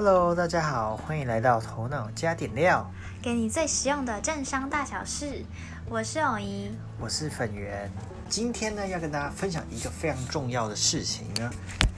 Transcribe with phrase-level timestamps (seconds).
[0.00, 2.88] Hello，大家好，欢迎来到头脑加点料，
[3.20, 5.44] 给你最实用的政商大小事。
[5.88, 6.70] 我是偶怡，
[7.00, 7.90] 我是粉圆。
[8.28, 11.50] 今天呢，要跟大家分享一个非常重要的事情呢，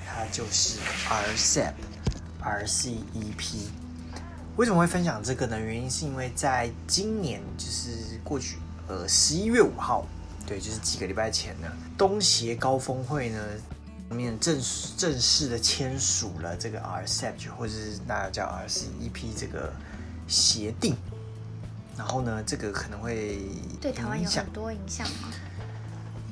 [0.07, 0.81] 它就是
[2.41, 3.69] RCEP，RCEP。
[4.57, 5.61] 为什么会分享这个呢？
[5.61, 8.57] 原因是因为在今年，就是过去
[8.89, 10.07] 呃十一月五号，
[10.47, 13.39] 对，就是几个礼拜前呢，东协高峰会呢。
[14.17, 14.61] 面正
[14.97, 19.73] 正式的签署了这个 RCEP，或者是那叫 RCEP 这个
[20.27, 20.97] 协定，
[21.97, 23.39] 然后呢，这个可能会
[23.81, 25.29] 对台湾有很多影响吗？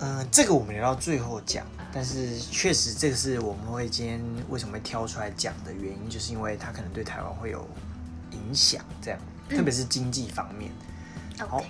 [0.00, 1.66] 嗯，这个我们留到最后讲。
[1.90, 4.20] 但是确实，这个是我们会今天
[4.50, 7.66] 为什么会挑出来讲的原因，就是因为它可能对台湾会有
[8.32, 10.70] 影响，这样，特别是经济方面。
[11.38, 11.64] 好。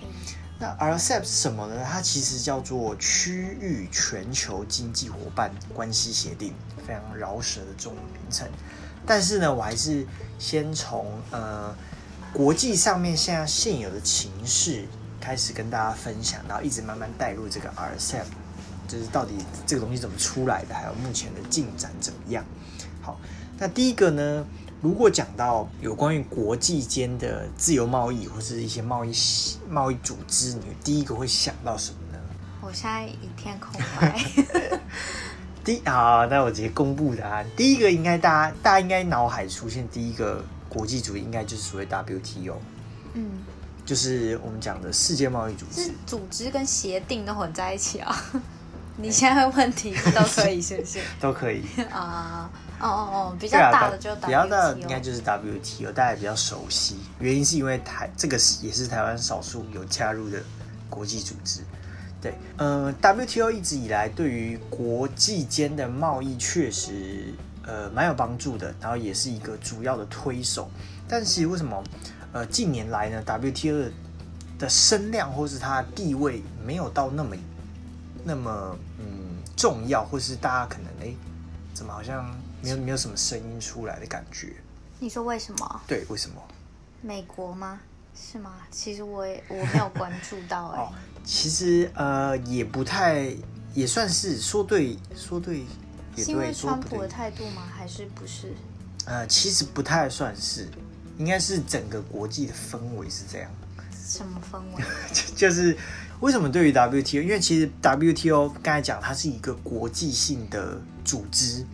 [0.61, 1.85] 那 RCEP 是什么呢？
[1.89, 6.53] 它其实叫做区域全球经济伙伴关系协定，
[6.85, 8.45] 非常饶舌的中文名称。
[9.05, 10.05] 但是呢，我还是
[10.37, 11.73] 先从呃
[12.33, 14.85] 国际上面现在现有的情势
[15.21, 18.25] 开始跟大家分享，然后一直慢慢带入这个 RCEP，
[18.85, 19.35] 就是到底
[19.65, 22.43] 这个东西怎么出来的，还有目前的进展怎么样。
[23.01, 23.17] 好，
[23.57, 24.45] 那第一个呢？
[24.81, 29.11] 如果讲到有关于国际间的自由贸易或是一些贸易
[29.69, 32.19] 贸易组织，你第一个会想到什么呢？
[32.61, 34.17] 我现在一片空白。
[35.65, 37.45] 第啊，那我直接公布答案。
[37.57, 42.55] 第一个应该大家大家应该脑海出现第一个国际主义，应该就是所谓 WTO。
[43.15, 43.31] 嗯，
[43.85, 45.91] 就是我们讲的世界贸易组织。
[46.05, 48.15] 组织跟协定都混在一起啊？
[48.95, 50.99] 你现在问题都可以，是不是？
[51.19, 52.49] 都可以啊。
[52.79, 56.97] 哦哦哦，比较大的就比较大的应该就是 WTO，大家比较熟悉。
[57.19, 60.41] 原因是因为台这个是也是台湾少数有加入的
[60.89, 61.61] 国际组织。
[62.21, 67.33] 对，嗯，WTO 一直以来对于国际间的贸易确实
[67.65, 70.69] 呃蛮有帮助的，然后也是一个主要的推手。
[71.07, 71.81] 但是为什么
[72.33, 73.89] 呃近年来呢，WTO
[74.57, 77.35] 的声量或是它的地位没有到那么
[78.25, 79.05] 那么嗯
[79.55, 81.13] 重要，或是大家可能哎
[81.73, 82.29] 怎么好像？
[82.61, 84.53] 没有没有什么声音出来的感觉。
[84.99, 85.81] 你说为什么？
[85.87, 86.41] 对，为什么？
[87.01, 87.79] 美国吗？
[88.13, 88.57] 是吗？
[88.69, 90.79] 其实我也我没有关注到哎。
[90.83, 90.91] 哦，
[91.23, 93.33] 其实呃也不太，
[93.73, 95.59] 也算是说对说对
[96.15, 96.25] 也对。
[96.25, 97.63] 因为川普的态度吗？
[97.73, 98.53] 还是不是？
[99.05, 100.67] 呃，其实不太算是，
[101.17, 103.49] 应该是整个国际的氛围是这样。
[104.05, 104.83] 什么氛围？
[105.37, 105.77] 就是
[106.19, 107.21] 为什么对于 WTO？
[107.21, 111.65] 因为其实 WTO 刚才讲它是一个国际性的组织。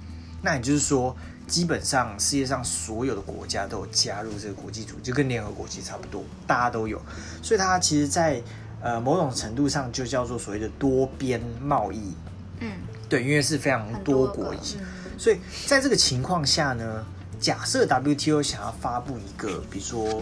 [0.45, 1.17] 那也就是说，
[1.47, 7.01] 基本上世界上所有的国家都有加入这个国际组织，就跟联合国其实差不多，大家都有。
[7.41, 8.39] 所以它其实，在
[8.79, 12.13] 呃某种程度上就叫做所谓的多边贸易。
[12.59, 12.71] 嗯，
[13.09, 14.77] 对，因为是非常多国一起。
[15.17, 17.03] 所以在这个情况下呢，
[17.39, 20.21] 假设 WTO 想要发布一个，比如说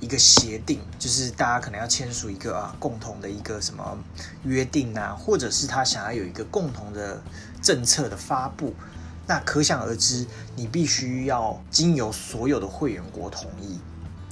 [0.00, 3.98] 一个协定，就是大家可能要签署一个啊共同的一个什么
[4.44, 7.22] 约定啊，或者是他想要有一个共同的
[7.60, 8.74] 政策的发布。
[9.30, 10.26] 那可想而知，
[10.56, 13.78] 你必须要经由所有的会员国同意。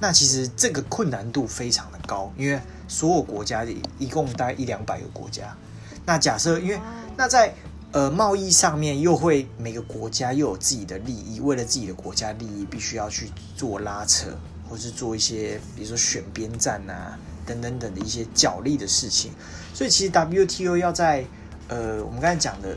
[0.01, 3.65] 那其实这个困难度非常的高，因为所有国家
[3.97, 5.57] 一共大概一两百个国家。
[6.05, 6.81] 那假设，因为
[7.17, 7.55] 那在
[7.93, 14.37] 呃贸易上面又会每个国家又有自己的利益，为了自己的国家利益，必须要去做拉扯，
[14.69, 17.17] 或是做一些比如说选边站啊
[17.47, 19.31] 等等等的一些角力的事情。
[19.73, 21.25] 所以其实 WTO 要在
[21.69, 22.77] 呃我们刚才讲的。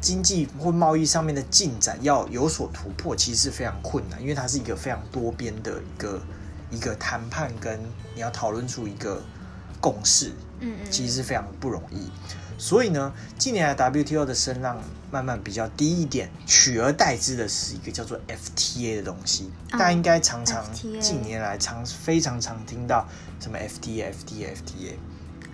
[0.00, 6.20] 经济或贸易上面的进展要有所突破，其实是非常困难，因为它是一个非常多边的一个
[6.70, 7.80] 一个谈判，跟
[8.14, 9.22] 你要讨论出一个
[9.80, 10.28] 共识，
[10.60, 12.10] 嗯嗯，其实是非常不容易。
[12.60, 14.80] 所以呢，近年来 WTO 的声浪
[15.12, 19.50] 慢慢比较低一点，取而代之的是一个叫做 FTA 的东西。
[19.70, 23.06] 大家应该常常近年来常非常常听到
[23.40, 24.94] 什么 FTA，FTA，FTA。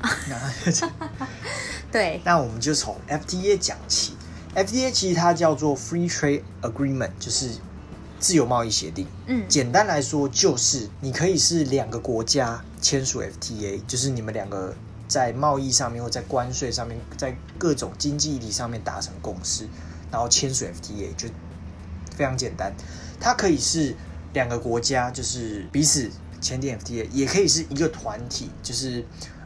[1.93, 4.17] 对，那我们就从 FTA 讲起。
[4.55, 7.51] FTA 其实它叫做 Free Trade Agreement，就是
[8.21, 9.07] 自由贸易协定。
[9.27, 14.75] 嗯，简单来说就是你可以是两个国家签署 FTA，就是你们两个
[15.09, 19.67] 在贸易上面或在关税上面，在各种经济议题上面达成共识，
[20.11, 21.29] 然后签署 FTA 就
[22.17, 22.73] 非常简单。
[23.19, 23.97] 它可以是
[24.33, 26.09] 两个国家，就是彼此
[26.41, 29.05] 签订 FTA，也可以是一个团体，就是。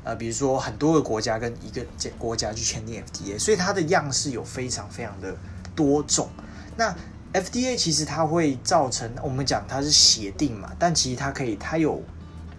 [0.09, 1.85] 呃，比如说很多个国家跟一个
[2.17, 5.37] 国家去签订 FTA，所以它的样式有非常非常的
[5.77, 6.31] 多种。
[6.79, 6.97] 那
[7.35, 12.03] FTA 其实它会造成我们讲它是协定嘛，但其实它可以它有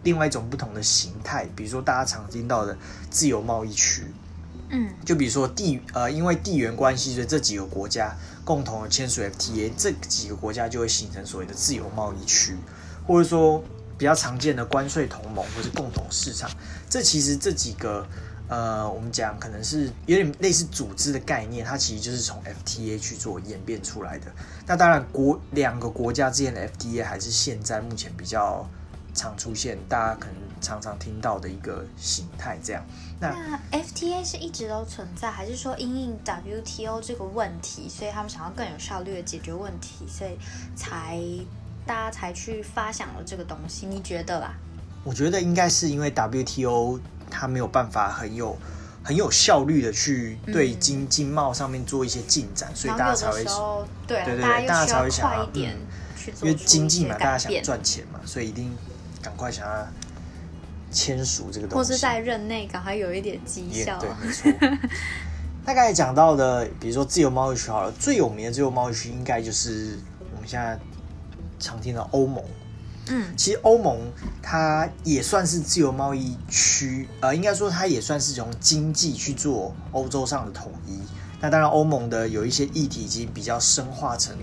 [0.03, 2.77] 另外一种不同的形态，比如说大家常听到的
[3.09, 4.03] 自由贸易区，
[4.69, 8.15] 嗯就比如说地呃，因为地缘关系，所以这几个国家
[8.45, 12.55] 共同的签署 FTA，这几个国家就会形成所谓的自由贸易区，
[13.07, 13.63] 或者说
[13.99, 16.49] 比较常见的关税同盟或是共同市场。
[16.89, 18.07] 这其实这几个
[18.47, 24.25] 呃，我们讲可能是有点类似组织的概念，它其实就是从 FTA 去做演变出来的。
[24.65, 28.67] 那当然国两个国家之间的 FTA 还是现在目前比较
[29.13, 32.57] 常出现，大家可能常常听到的一个形态。
[32.63, 32.83] 这样，
[33.19, 33.29] 那
[33.71, 40.35] 那 FTA 是一直都存在，还是说因应 WTO 这个问题，所以他们想要更有效率的解决问题，所以
[40.75, 41.19] 才
[41.89, 43.87] 大家才去发想了这个东西？
[43.87, 44.53] 你觉得啦？
[45.03, 46.99] 我觉得应该是因为 WTO
[47.31, 48.55] 它没有办法很有
[49.03, 53.43] 很有效率的去对嗯经经贸上面做一些进展，所以大家才会
[54.05, 58.71] 对啊对对大大家才会想要快一点嗯去做因为经济嘛，大家想赚钱嘛，所以一定
[59.19, 59.87] 赶快想要
[60.91, 63.99] 签署这个东西，或是在任内赶快有一点绩效。
[63.99, 64.79] 也对，没错。
[65.65, 69.97] 大概讲到的，比如说自由贸易区好了，最有名的自由贸易区应该就是
[70.35, 70.79] 我们现在
[71.59, 72.43] 常听到欧盟。
[73.11, 73.97] 嗯其实欧盟
[74.41, 80.99] 它也算是自由贸易区，呃，应该说它也算是从经济去做欧洲上的统一。
[81.41, 84.35] 那当然，欧盟的有一些议题已经比较深化成，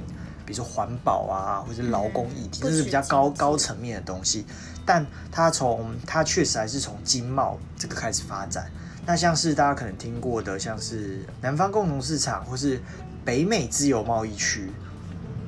[0.44, 4.44] 比如说环保啊，或者是劳工议题，嗯这是比较高高层面的东西。
[4.84, 8.68] 但它从它确实还是从经贸这个开始发展。
[9.04, 12.82] 那像是大家可能听过的，像是南方共同市场或是
[13.24, 14.72] 北美自由贸易区，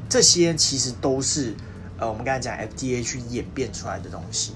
[0.09, 1.55] 这些其实都是
[1.99, 4.55] 呃我们刚才讲 FDA 去演变出来的东西。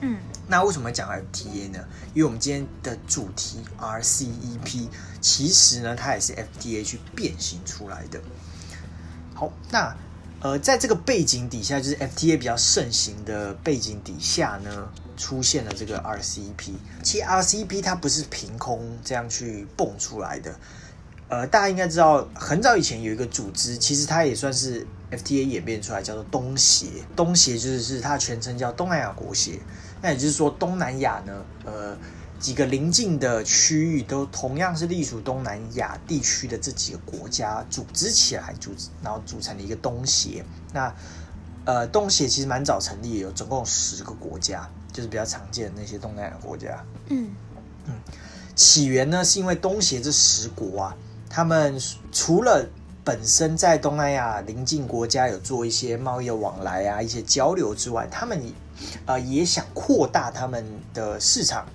[0.00, 1.78] 嗯那为什么讲 FDA 呢？
[2.14, 4.88] 因为我们今天的主题 RCEP，
[5.20, 8.18] 其实呢它也是 FDA 去变形出来的。
[9.34, 9.94] 好，那
[10.40, 16.72] 呃在这个背景底下，就是 FDA 比较盛行的背景底下呢，出现了这个 RCEP。
[17.02, 20.58] 其实 RCEP 它不是凭空这样去蹦出来的。
[21.28, 26.86] 呃，大家应该知道，很早以前有一个组织，其实它也算是 FTA 演变出来，叫做东协。
[27.14, 29.60] 东协就是是它的全称叫东南亚国协。
[30.00, 31.96] 那也就是说，东南亚呢，呃，
[32.38, 40.44] 几个邻近的区域都同样是隶属东南亚地区的这几个国家组织起来，组织然后组成了一个东协。
[40.72, 40.94] 那
[41.66, 46.82] 呃，东协其实蛮早成立的，有总共有十个国家，就是比较常见的那些东南亚国家。
[47.08, 47.28] 嗯
[47.86, 47.92] 嗯
[48.54, 50.96] 起源呢，是因为东协这十国啊，
[51.28, 51.80] 他们
[52.10, 52.66] 除了
[53.04, 58.52] 本身在东南亚邻近国家有做一些贸易的往来啊、一些交流之外，他们也
[59.06, 61.66] 呃也想扩大他们的市场，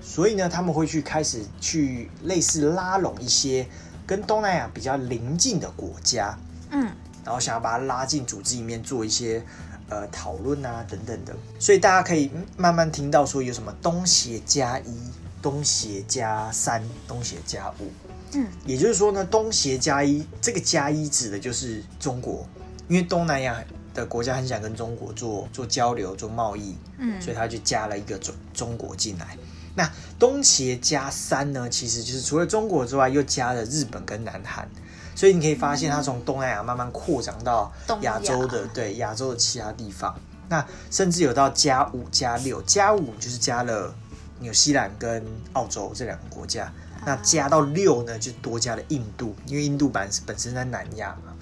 [0.00, 3.66] 所以呢，他们会去开始去类似拉拢一些
[4.06, 6.36] 跟东南亚比较邻近的国家，
[6.70, 6.90] 嗯
[7.24, 9.40] 然后想要把它拉进组织里面做一些
[9.88, 14.98] 呃讨论啊等等的，所以大家可以慢慢听到说有什么东协加一、
[15.40, 17.88] 东协加三、东协加五，
[18.34, 22.46] 嗯也就是说呢，东协加一这个加一指的就是中国，
[22.88, 23.62] 因为东南亚
[23.94, 29.36] 的国家很想跟中国做做交流、做贸易，嗯，所以他就加了一个中中国进来。
[29.74, 34.68] 那东协加三呢，其实就是除了中国之外，又加了日本跟南韩。
[35.14, 37.70] 所以你可以发现，它从东南亚慢慢扩张到
[38.00, 40.18] 亚亚洲的对亚洲的其他地方。
[40.48, 43.94] 那甚至有到加五、加六，加五就是加了
[44.40, 46.72] 纽西兰跟澳洲这两个国家。
[47.04, 51.32] 那加到六呢，就多加了印度，因为印度版本身在南亚嘛，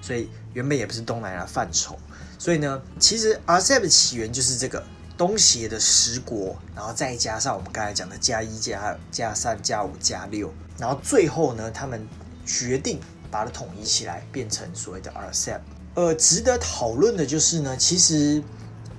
[0.00, 1.98] 所以原本也不是东南亚范畴。
[2.38, 4.82] 所以呢，其实 RCEP 的起源就是这个
[5.18, 12.06] 东协的十国，然后再加上我们刚才讲的加一、加二、加三、加五、加六，然后最后呢，他们
[12.46, 12.98] 决定
[13.30, 15.60] 把它统一起来，变成所谓的 RCEP。
[15.94, 18.42] 呃，值得讨论的就是呢，其实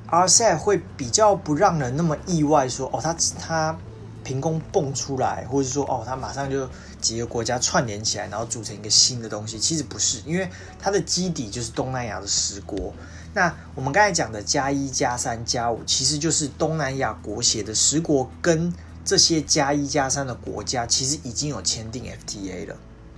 [0.07, 3.77] RCEP 会比较不让人那么意外说，哦，它它
[4.23, 9.59] 凭空蹦出来，或者说哦，它马上就几个国家串联起来，然后组成一个新的东西。
[9.59, 10.49] 其实不是，因为
[10.79, 12.93] 它的基底就是东南亚的十国。
[13.33, 18.73] 那我们刚才讲的加一、加三、加五，其实就是东南亚国协的十国跟
[19.05, 22.77] 这些加一、加三的国家，其实已经有签订 FTA 了。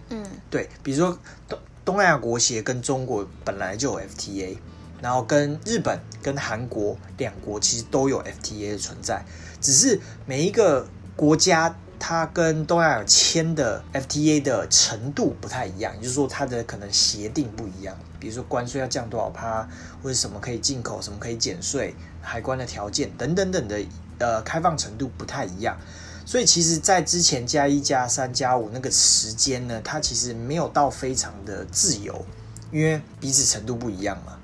[0.09, 1.17] 嗯对，比如说
[1.49, 4.55] 东东南亚国协跟中国本来就有 FTA，
[5.01, 9.25] 然后跟日本、跟韩国两国其实都有 FTA 的存在，
[9.63, 19.65] 只是每一个国家它跟东南亚签的 FTA 的程度不太一样，也就是说它的可能协定不一样，比如说关税要降多少趴，
[20.03, 23.81] 或者什么可以进口，什么可以减税，海关的条件等等等的，
[24.19, 25.77] 呃，开放程度不太一样。
[26.25, 32.25] 所以其实，在之前加一、加三、加五那个时间呢，它其实没有到非常的自由，
[32.71, 34.37] 因为彼此程度不一样嘛。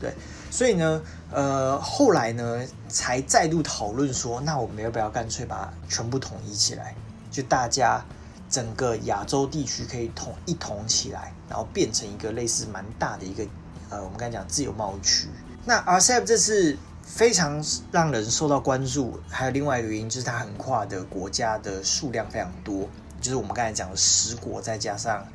[0.00, 0.14] 对，
[0.50, 6.94] 所以呢，呃，后来呢，才再度讨论说，那我们要不要干脆把全部统一起来？
[7.30, 8.02] 就大家
[8.48, 13.46] 整个亚洲地区可以统一统起来，然后变成一个类似蛮大的一个
[13.90, 15.28] 呃，我们刚才讲自由贸易区。
[15.66, 22.88] 那 RCEP 这次非常让人受到关注，还有另外一个原因就是它横跨的国家的数量非常多，
[23.20, 25.26] 就是我们刚才讲的十国，再加上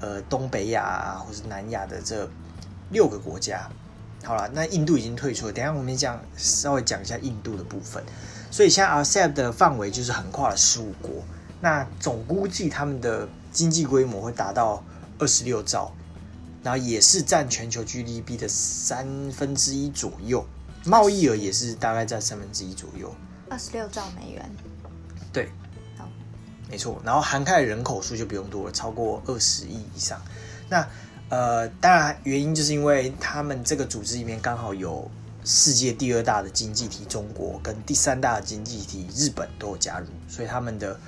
[0.00, 2.28] 呃东北亚啊或是南亚的这
[2.90, 3.70] 六个国家。
[4.24, 8.02] 好了，那印度已经退出了，等下我们讲稍微讲一下印度的部分。
[8.50, 11.10] 所以现在 RCEP 的范围就是横跨了十五国。
[11.60, 14.84] 那总估计他们的经济规模会达到
[15.18, 15.92] 二十六兆，
[16.62, 20.46] 然后也是占全球 GDP 的三分之一左右，
[20.84, 23.12] 贸易额也是大概在三分之一左右。
[23.50, 24.50] 二十六兆美元，
[25.32, 25.50] 对，
[25.96, 26.08] 好，
[26.70, 27.00] 没错。
[27.04, 30.20] 然后涵盖人口数就不用多了，超过二十亿以上。
[30.68, 30.86] 那
[31.28, 35.10] 呃，当然原因就是因为他们这个组织里面刚好有
[35.44, 40.98] 世界第二大的经济体中国跟第三大的经济体日本都有加入，所以他们的。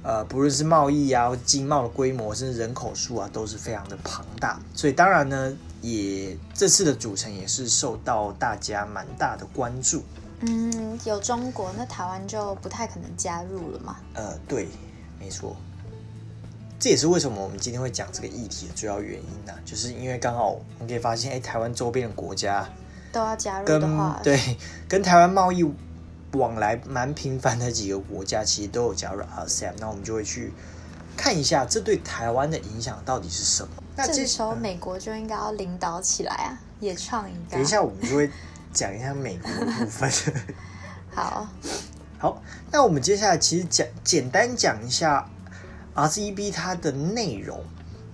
[0.00, 4.58] 呃，不论是贸易啊，或经贸的规模，甚至人口数啊，都是非常的庞大。
[4.72, 10.04] 所以当然呢，也这次的组成也是受到大家蛮大的关注。
[10.40, 13.96] 嗯，有中国，那台湾就不太可能加入了嘛？
[14.14, 14.68] 呃，对，
[15.18, 15.56] 没错。
[16.78, 19.52] 这也是为什么我们今天会讲这个议题的主要原因呢？
[19.64, 22.68] 就是因为刚好我们可以发现，哎，台湾周边的国家
[23.12, 24.56] 都要加入的话，对，
[24.88, 25.64] 跟台湾贸易。
[26.32, 30.52] 往来蛮频繁的几个国家，其实都有加入 RCEP，那我们就会去
[31.16, 33.82] 看一下，这对台湾的影响到底是什么？
[33.96, 37.52] 那这时候美国就应该要领导起来啊，也创一个。
[37.52, 38.30] 等一下，我们就会
[38.74, 40.12] 讲一下美国的部分。
[41.10, 41.48] 好，
[42.18, 45.26] 好，那我们接下来其实讲简单讲一下
[46.06, 47.64] RCEP 它的内容。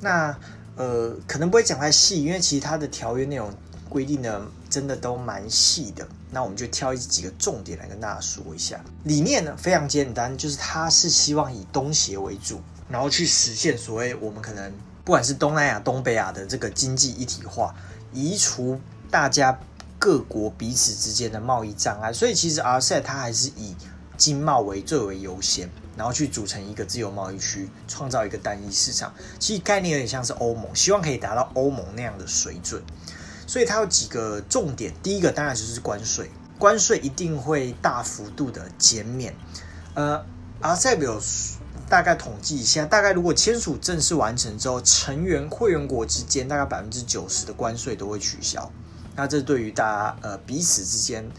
[0.00, 0.36] 那
[0.76, 3.52] 呃，可能不会讲太细，因为其实它的条约内容
[3.88, 6.06] 规定的真的都蛮细的。
[6.30, 8.80] 那我们就挑几个重点来跟大家说一下。
[9.04, 14.72] 理念呢非常简单，就是它是希望以东协为主，然后去实现所谓我们可能
[15.04, 17.72] 不管是东南亚、东北亚的这个经济一体化，
[18.12, 18.80] 移除
[19.12, 19.56] 大家
[19.96, 22.12] 各国彼此之间的贸易障碍。
[22.12, 23.76] 所以其实 RCEP 它还是以
[24.16, 29.12] 经贸为最为优先，然后去组成一个自由贸易区，创造一个单一市场。
[29.38, 32.82] 其实概念有点像是欧盟，希望可以达到欧盟那样的水准。
[33.46, 39.34] 所以它有几个重点，第一个当然就是关税，关税一定会大幅度的减免。
[39.94, 40.24] 呃
[40.60, 41.20] 阿塞比有
[41.90, 48.72] 大概统计一下，大概如果签署正式完成之后，成员会员国之间大概百分之九十的关税都会取消。
[49.14, 51.30] 那这对于大家呃彼此之间，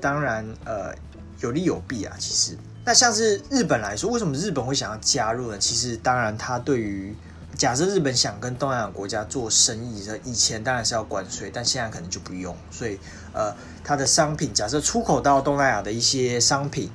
[0.00, 0.92] 当然呃
[1.38, 2.16] 有利有弊啊。
[2.18, 5.58] 其实，那像是日本来说，为什么日本会想要加入呢？
[5.58, 7.14] 其实当然它对于
[7.56, 12.56] 假设日本想跟东南亚国家做生意，以前当然是要关税，但现在可能就不用。
[12.70, 12.98] 所以，
[13.32, 16.90] 呃，它的商品假设出口到东南亚的一些商品，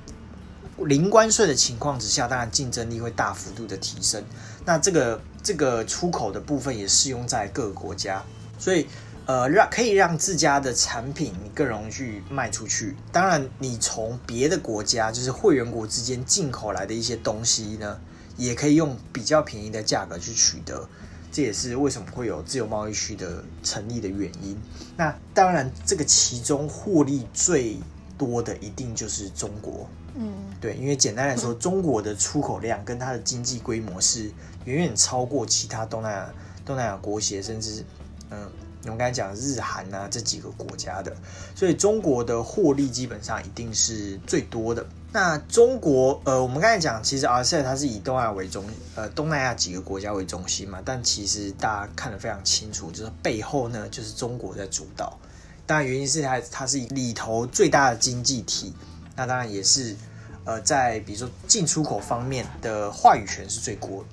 [0.78, 4.22] 零关税的情况之下，当然竞争力会大幅度的提升。
[4.66, 8.22] 那这个这个出口的部分也适用在各个国家，
[8.60, 8.88] 所以，
[9.28, 12.96] 呃，让可以让自家的产品你更容易去卖出去。
[13.12, 18.00] 当然，你从别的国家，就是会员国之间进口来的一些东西呢？
[18.38, 20.88] 也可以用比较便宜的价格去取得，
[21.32, 24.56] 这也是为什么会有自由贸易区的成立的原因。
[24.96, 27.78] 那当然，这个其中获利最
[28.18, 29.90] 多的一定就是中国。
[30.16, 30.32] 嗯，
[30.62, 34.32] 对，因为简单来说，中国的出口量跟它的经济规模是
[34.66, 37.84] 远远超过其他东南亚东南亚国协，甚至
[38.30, 38.50] 嗯，
[38.90, 41.16] 我们刚才讲日韩啊这几个国家的，
[41.56, 44.86] 所以中国的获利基本上一定是最多的。
[45.14, 48.64] 那中国，呃，我们刚才讲，其实 RCE 它是以东亚为中，
[48.96, 50.80] 呃，东南亚几个国家为中心嘛。
[50.84, 55.18] 但其实大家看得非常清楚，就是背后呢，就是中国在主导。
[55.66, 58.74] 当然，原因是它它是里头最大的经济体，
[59.16, 59.96] 那当然也是，
[60.44, 64.06] 呃，在比如说进出口方面的话语权是最国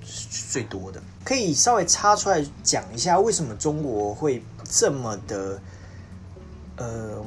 [0.51, 1.01] 最多的。
[1.23, 5.61] 可以稍微插出来讲一下，为什么中国会这么的，
[6.77, 7.23] 呃。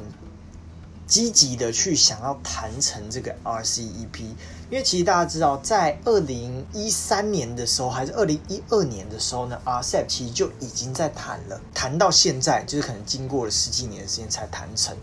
[1.08, 4.20] 积极的去想要谈成这个 RCEP，
[4.68, 14.94] 因为其实大家知道，在二零一三年的时候，还是二零一二年的时候呢，RCEP 其实就已经在谈了，谈到现在就是可能经过了十几年的时间才谈成。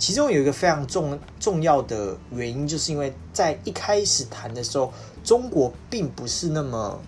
[0.00, 7.00] 其中有一个非常重重要的原因，就是因为在一开始谈的时候，中国并不是那么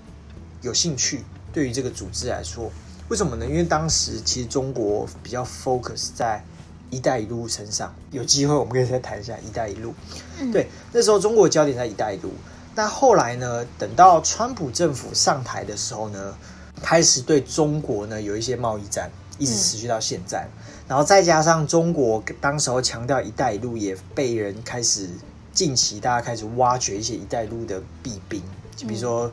[0.62, 2.71] 有兴趣对于这个组织来说，
[3.09, 3.47] 为什么呢？
[3.47, 6.45] 因为当时其实中国比较 focus 在。
[6.91, 9.93] 一带一路身上有机会，我们可以再谈一下一带一路。
[10.53, 12.31] 对，那时候中国焦点在一带一路。
[12.77, 13.67] 那后来呢？
[13.77, 16.37] 等到川普政府上台的时候呢，
[16.83, 20.47] 开始对中国呢有一些贸易战，一直持续到现在。
[20.87, 25.09] 然后再加上中国当时候强调一带一路，也被人开始
[25.53, 28.41] 近期大家开始挖掘一些一带一路的弊病，
[28.77, 29.33] 就比如说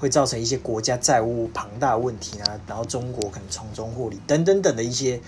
[0.00, 5.20] 会造成一些国家债务庞大问题啊，然后中国可能从中获利等等等的一些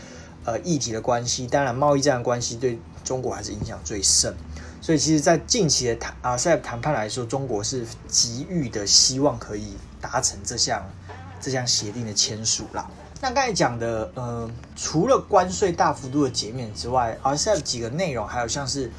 [0.45, 1.47] 呃议题的关系。
[1.47, 4.35] 当然，贸易战的关系对中国还是影响最甚。
[4.81, 10.83] 所以，其实，在近期的谈啊，RCEP 谈判来说，中国是急于的希望可以达成这项
[11.41, 12.91] 这项协定的签署啦。
[13.21, 18.91] 那刚才讲的，呃，除了关税大幅度的减免之外，RCEP 几个内容还有像是。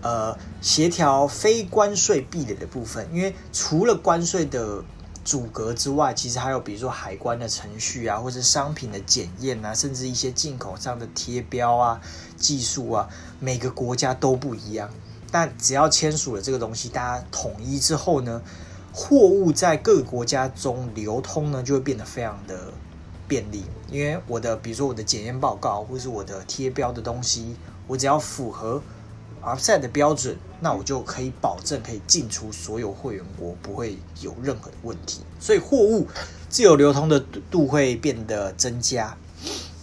[0.00, 4.80] 呃，协调非关税壁垒的部分，因为除了关税的
[5.28, 12.00] 阻隔之外，其实还有比如说海关的程序啊，或者商品的检验啊，甚至一些进口上的贴标啊、
[12.38, 13.06] 技术啊，
[13.38, 14.88] 每个国家都不一样。
[15.30, 18.40] 但只要签署了这个东西，大家统一之后呢，
[18.90, 22.72] 货物在各个国家中流通呢，就会变得非常的
[23.28, 23.66] 便利。
[23.90, 27.54] 因为我的比如说我的检验报告，或是我的贴标的东西，
[27.86, 28.82] 我只要符合。
[29.56, 36.06] RCEP 的标准，那我就可以保证可以进出所有会员国不会有任何的问题，所以货物
[36.48, 37.18] 自由流通的
[37.50, 39.16] 度会变得增加。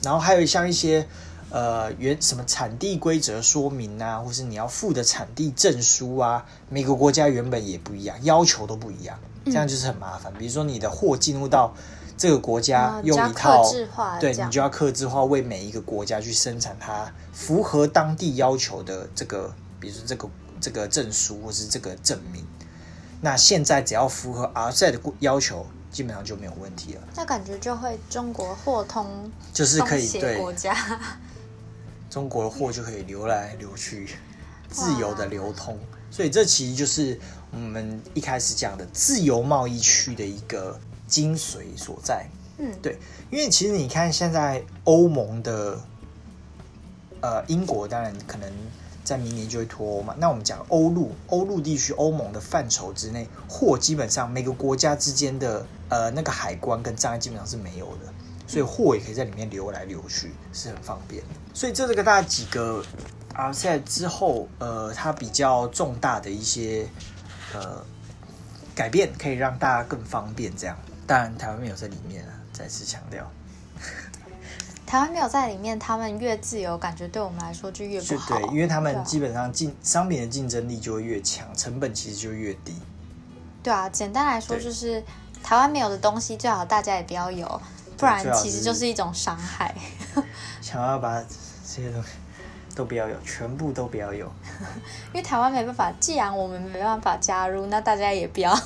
[0.01, 1.07] 然后还有像一些
[1.49, 10.31] 呃原什么产地规则说明啊，或是你要付的产地证书啊，每个国家原本也不一样，要求都不一样，这样就是很麻烦。
[10.37, 11.73] 比如说你的货进入到
[12.17, 13.61] 这个国家用一套，
[14.21, 20.29] 对你就要克制化，为每一个国家去生产它符合当地要求的这个，比如说这个
[20.61, 22.45] 这个证书或是这个证明。
[23.19, 27.01] 那现在只要符合 RCEP 的要求，基本上就没有问题了。
[27.15, 30.73] 那感觉就会中国货通，就是可以对国家，
[32.09, 34.15] 中国的货就可以流来流去，
[34.69, 35.77] 自由的流通。
[36.09, 37.19] 所以这其实就是
[37.51, 40.79] 我们一开始讲的自由贸易区的一个。
[41.07, 42.97] 精髓所在，嗯，对，
[43.29, 45.79] 因为其实你看，现在欧盟的，
[47.21, 48.51] 呃，英国当然可能
[49.03, 50.15] 在明年就会脱欧嘛。
[50.17, 58.13] 那我们讲欧陆，欧陆地区欧盟的范畴之内，货基本上每个国家之间的呃那个海关跟障碍基本上是没有的，
[58.47, 61.29] 所以货也可以在里面流来流去，是很方便的。
[61.53, 62.83] 所以这是个大家几个
[63.33, 66.87] RCEP 之后，呃，它比较重大的一些
[67.53, 67.85] 呃
[68.73, 70.77] 改变，可以让大家更方便这样。
[71.07, 72.33] 当然，台湾没有在里面啊！
[72.51, 73.29] 再次强调，
[74.87, 78.39] 台湾没有在里面，他们越自由，感觉对我们来说就越不好。
[78.39, 82.75] 对，因为他们基本上竞商品的竞争力就会越强，成本其实就越低。
[83.61, 85.03] 对啊，简单来说就是
[85.43, 87.61] 台湾没有的东西，最好大家也不要有，
[87.97, 89.75] 不然其实就是一种伤害。
[90.61, 92.09] 想要把这些东西
[92.75, 94.25] 都不要有，全部都不要有，
[95.13, 98.57] 因为台湾没办法，既然我们没办法加入，那大家也不要。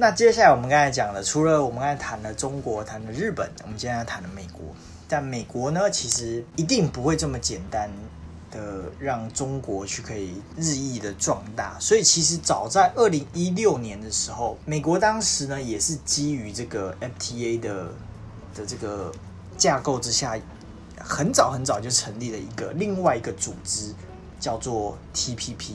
[0.00, 4.62] 那接下来我们刚才讲了，除了我们刚才谈了中国，谈了日本，我们今天要谈了美国。
[5.06, 7.90] 但美国呢，其实一定不会这么简单
[8.50, 11.76] 的让中国去可以日益的壮大。
[11.78, 17.92] 所以其实早在二零一六年的时候，美国当时呢也是基于这个 FTA 的
[18.54, 19.12] 的这个
[19.58, 20.34] 架构之下，
[20.98, 23.92] 很早很早就成立了一个另外一个组织，
[24.40, 25.74] 叫做 TPP。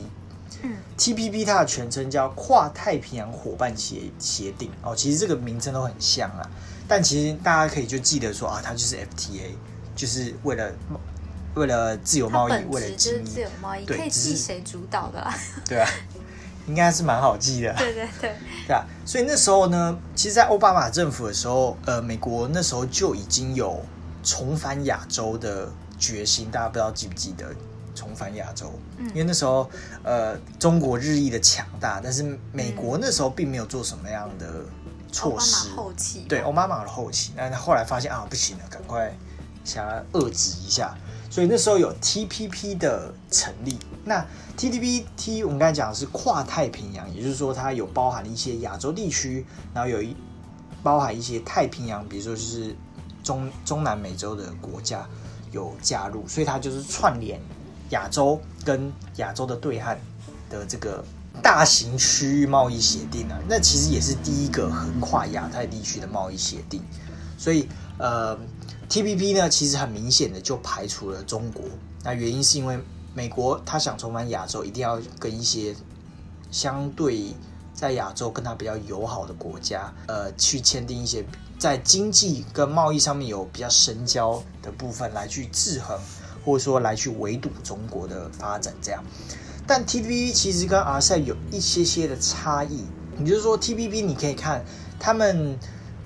[0.96, 1.44] T.P.P.
[1.44, 6.42] 它的全称叫跨太平洋伙伴协协定哦，其实这个名称都很像啊，
[6.88, 9.54] 但其实大家可以就记得说啊，它就是 F.T.A.，
[9.94, 10.72] 就是为了
[11.54, 15.34] 为了自由贸易，为了经自由贸易，可以记谁主导的啦？
[15.68, 15.88] 对啊，
[16.66, 17.74] 应该是蛮好记的。
[17.78, 18.34] 对对对，
[18.66, 23.82] 对啊，所以那时候呢，其实，在奥巴马政府的时候，呃，美国那时候就已经有
[24.22, 27.46] 重返亚洲的决心，大家不知道记不记得？
[27.96, 29.68] 重返亚洲，嗯因为那时候，
[30.04, 34.64] 呃，中国日益的强大，但是美国那时候并没有做什么样的
[35.10, 35.70] 措施。
[35.74, 39.12] 后期，对，奥巴马的后期，那后来发现啊，不行了，赶快
[39.64, 40.94] 想要遏制一下，
[41.30, 43.78] 所以那时候有 TPP 的成立。
[44.04, 44.24] 那
[44.56, 50.16] TPP，我们刚才讲的是跨太平洋，也就是说它有包含一些亚洲地区，然后有一
[50.82, 52.76] 包含一些太平洋，比如说就是
[53.24, 55.04] 中中南美洲的国家
[55.50, 57.40] 有加入，所以它就是串联。
[57.90, 59.98] 亚洲跟亚洲的对岸
[60.50, 61.04] 的这个
[61.42, 66.82] 大型区域贸易协定啊，那其实也是第一个横跨亚太地区的贸易协定。
[67.38, 67.68] 所以，
[67.98, 68.36] 呃
[68.88, 71.64] ，TPP 呢，其实很明显的就排除了中国。
[72.02, 72.78] 那原因是因为
[73.14, 75.76] 美国他想重返亚洲，一定要跟一些
[76.50, 77.34] 相对
[77.74, 81.22] 在亚洲跟他比较友好的国家，呃，去签订一些
[81.58, 85.98] 在经济跟贸易上面有比较深交的部分，来去制衡。
[86.46, 89.04] 或者说来去围堵中国的发展，这样。
[89.66, 92.84] 但 TPP 其实跟 RCEP 有一些些的差异。
[93.18, 94.64] 也就是说，TPP 你可以看
[95.00, 95.58] 他们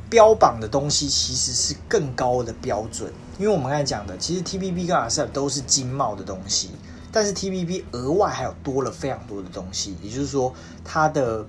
[0.08, 3.12] 标榜的东西其实是更高的标准。
[3.38, 6.70] 因为我们刚才讲的，其实 TPP 跟 RCEP 都是经贸的东西，
[7.10, 9.96] 但是 TPP 额外还有多了非常多的东西。
[10.02, 11.44] 也就是说，它的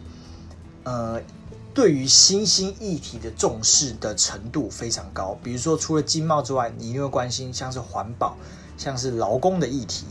[0.83, 1.21] 呃
[1.73, 5.37] 对于新兴议题的重视的程度非常高。
[5.43, 8.35] 比如说，除了经贸之外，你一定会关心像是环保、
[8.81, 10.07] 像是劳工的议题，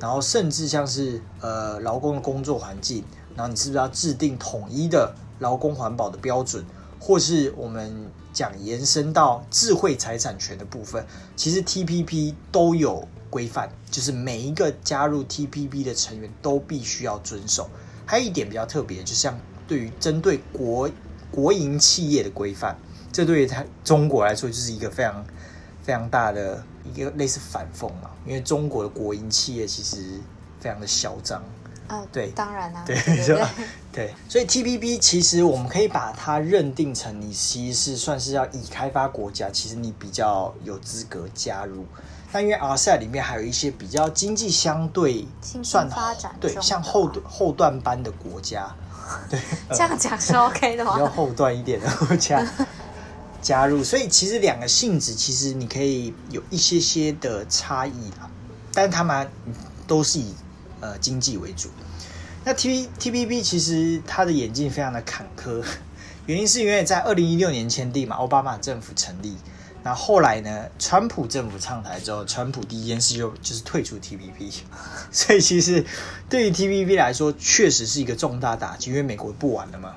[0.00, 3.04] 然后甚至像是呃劳工的工作环境，
[3.36, 6.64] 然后你是不是要制定统一的劳工环保的标准，
[6.98, 11.04] 或是我们讲延伸到智慧财产权的部分，
[11.36, 17.68] 其实 TPP 都有规范，就是每一个加入 TPP 的成员都必须要遵守。
[18.06, 20.88] 还有一点比较特别，就像对于针对国
[21.30, 22.78] 国营企业的规范，
[23.12, 25.26] 这对于它中国来说就是一个非常
[25.82, 30.20] 非常大的一个类似反讽嘛，因为中国的国营企业其实
[30.60, 31.42] 非常的嚣张。
[31.86, 33.50] 啊，对当然啦、对对是吧？
[33.92, 41.84] 对， 所以 TPP 其实我们可以把它认定成你其实是算是要已开发国家，其实你比较有资格加入。
[42.32, 45.28] 但因为 RCEP 里面还有一些比较经济相对
[45.62, 48.74] 算发展对像后段后段班的国家，
[49.28, 49.38] 对，
[49.70, 51.12] 这样讲是 OK 的比较吗？
[51.14, 52.44] 后段一点的国家
[53.44, 58.28] 加入，所以其实两个性质其实你可以有一些些的差异啦，
[58.72, 59.30] 但他们
[59.86, 60.34] 都是以
[60.80, 61.68] 呃经济为主。
[62.42, 65.62] 那 T T P P 其实它的演进非常的坎坷，
[66.24, 69.36] 原因是因为在二零一六年签订嘛，奥巴马政府成立，
[69.82, 74.50] 那后来呢，川普政府上台之后，川普第一件事就就是退出 T P P，
[75.12, 75.84] 所以其实
[76.30, 79.94] 对于 T P P 来说，确实是一个重大打击，因为美国不玩了嘛。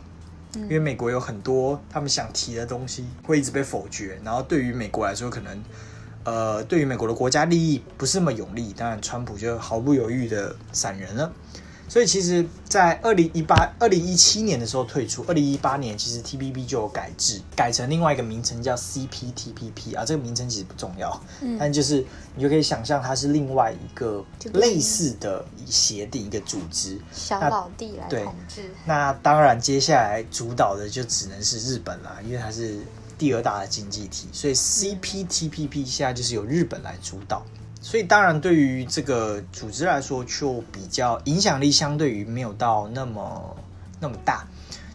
[0.64, 5.64] 因为美国有很多他们想提的东西会一直被否决，然后对于美国来说，可能
[6.24, 11.32] 呃，对于美国的国家利益不是那么有利，当然川普就毫不犹豫的闪人了。
[11.90, 24.24] 所以其实，在二零一八、二零一七年的时候退出，二零一八年其实 TPP 就有改制，改成另外一个名称叫 CPTPP 啊，这个名称其实不重要，嗯但就是你就可以想象它是另外一个
[24.54, 27.00] 类似的协定一个组织。
[27.14, 32.80] 小那老弟来对统治，那当然，接下来主导的就只能是日本啦，因为它是
[33.18, 37.46] 第二大的经济体，所以 CPTPP 现在就是由日本来主导。
[37.82, 43.56] 所以当然，对于这个组织来说，就比较影响力相对于没有到那么
[44.00, 44.46] 那么大。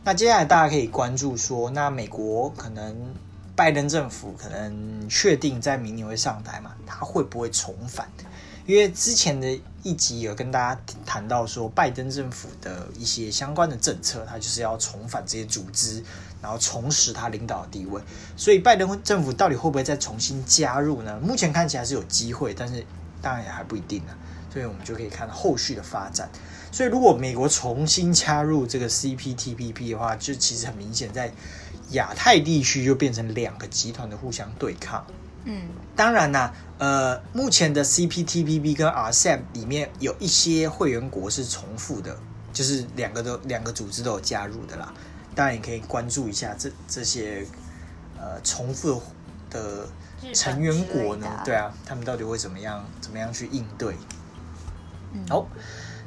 [0.05, 2.95] 那接下来大家可以关注说，那美国可能
[3.55, 8.09] 拜登政府可能确定在明年会上台嘛，他会不会重返？
[8.67, 16.03] 因为之前的一集有跟大家谈到说，拜登政府的一些相关的政策，他就是要重返这些组织，
[16.41, 18.01] 然后重拾他领导的地位。
[18.37, 21.19] 所以拜登政府到底会不会再重新加入呢？
[21.21, 22.85] 目前看起来是有机会，但是
[23.21, 24.13] 当然也还不一定呢。
[24.53, 26.31] 所以我们就可以看后续的发展。
[26.71, 31.33] 所以如果美国重新加入这个 CPTPP 的话，就其实很明显在
[31.91, 35.05] 亚太地区就变成两个集团的互相对抗。
[35.45, 35.63] 嗯，
[35.97, 42.17] 当然啦，呃，目前的 CPTPP 跟 RCEP 里面有一些会员国是重复的，
[42.53, 44.93] 就是两个都两个组织都有加入的啦。
[45.35, 47.47] 当然也可以关注一下这这些
[48.19, 49.03] 呃重复
[49.51, 49.89] 的
[50.35, 53.97] 成员国呢对啊，他们到底会怎么样怎么样去应对？
[55.13, 55.27] 嗯。
[55.29, 55.47] 好，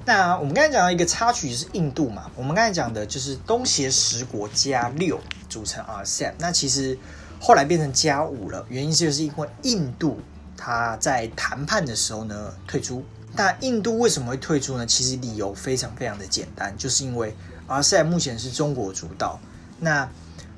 [0.06, 5.20] 那我们刚才讲到一个插曲是印度嘛，我们刚才讲的就是东协十国加六
[5.50, 6.98] 组成 RCEP，那其实
[7.46, 10.20] 后来变成加五了，原因就是因为印度
[10.58, 13.06] 它在谈判的时候呢退出。
[13.34, 14.84] 那印度为什么会退出呢？
[14.84, 17.36] 其实理由非常非常的简单，就是因为
[17.68, 19.40] RCEP 目前是中国主导，
[19.80, 20.10] 那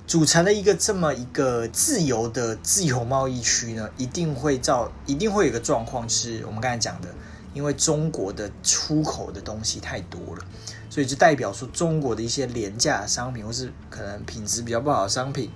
[0.06, 7.10] 组成了一个这么一个自由的自由贸易区呢，一定会造，一定会有一个状况，是我们刚才讲的，
[7.54, 10.46] 因为中国的出口的东西太多了，
[10.90, 15.52] 所以就代表说中国的一些廉价商品，或是可能品质比较不好的商品，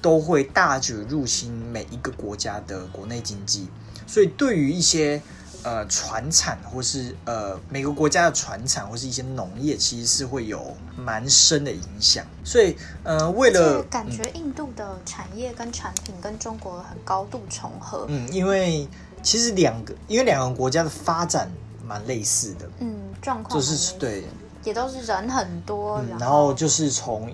[0.00, 3.68] 都会大举入侵每一个国家的国内经济，
[4.06, 5.20] 所以对于一些
[5.62, 12.24] 呃船产或是呃每个国家的船产或是一些农业，其实是会有蛮深的影响。
[12.44, 18.86] 所以呃，为了感觉印度的产业跟产品跟中国很高度重合，嗯，因为
[19.22, 21.50] 其实两个因为两个国家的发展
[21.84, 24.24] 蛮类似的，嗯，状况就是对，
[24.64, 27.28] 也都是人很多，嗯，然然后就是从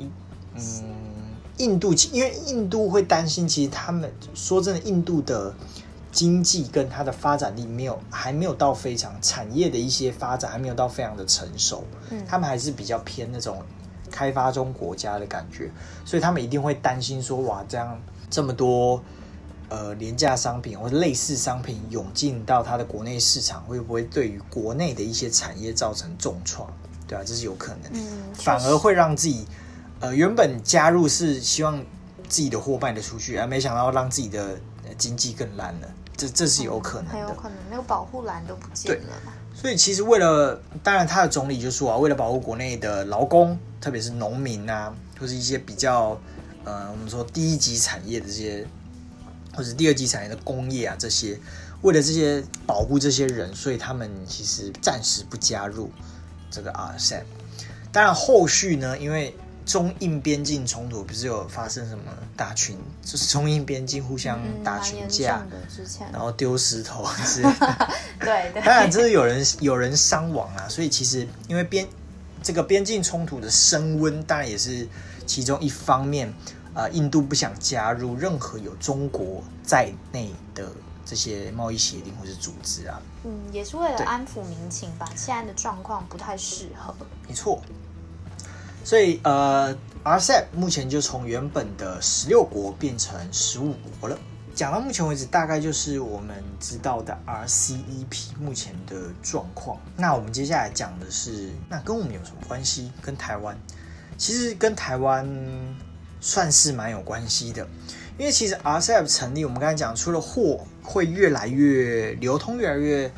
[0.54, 1.03] 嗯
[1.58, 5.54] 印度，因为印度会担心，其实他们说真的，印度的
[6.10, 13.62] 经济跟它的发展力没有还没有到非常产业的一些发展还没有到非常的成熟，嗯他们还是比较偏那种
[14.10, 15.70] 开发中国家的感觉，
[16.04, 19.02] 所以他们一定会担心说，哇，这样这么多。
[19.70, 26.70] 呃，廉价商品或者类似商品涌进到它的国内市场，会不会对于国内的一些产业造成重创？
[27.08, 27.90] 对啊，这是有可能。
[27.94, 29.46] 嗯，反而会让自己
[30.04, 31.78] 呃原本加入是希望
[32.28, 37.12] 自己的货卖得出去，而没想到让自己的呃经济更烂了，这这是有可能的。
[37.12, 39.32] 很有可能那个保护栏都不见了嘛。
[39.54, 46.20] 所以其实为了，当然他的总理就说啊，为了保护国内的劳工特别是农民啊，或是一些比较
[46.64, 48.66] 呃我们说第一级产业的这些，
[49.54, 51.40] 或者第二级产业的工业啊这些，
[51.80, 55.90] 为了这些保护这些人，所以他们其实暂时不加入
[56.50, 57.22] 这个 RCEP。
[57.90, 59.34] 当然后续呢，因为
[59.66, 62.04] 中印边境冲突不是有发生什么
[62.36, 65.44] 打群，就是中印边境互相嗯，打群架，
[66.12, 67.88] 然后丢石头之类的。
[68.20, 71.86] 对对，当然，这是有人有人伤亡啊，所以其实因为边
[72.42, 74.86] 这个边境冲突的升温，当然也是
[75.26, 76.32] 其中一方面。
[76.76, 80.72] 呃，印度不想加入任何有中国在内的
[81.06, 85.08] 这些贸易协定或是组织啊，嗯，也是为了安抚民情吧。
[85.14, 86.92] 现在的状况不太适合。
[87.28, 87.62] 没错。
[88.84, 94.18] 所以呃，RCEP 目前就从原本的十六国变成十五国了。
[94.54, 99.80] 讲到目前为止，大概就是我们知道的 RCEP 目前的状况。
[99.96, 102.92] 那我们接下来讲的是，那跟我们有什么关系？
[103.02, 103.58] 跟台湾，
[104.16, 105.26] 其实跟台湾
[106.20, 107.66] 算是蛮有关系的，
[108.16, 113.10] 因为其实 RCEP 成立，我们刚才讲，除了货会越来越流通，越来越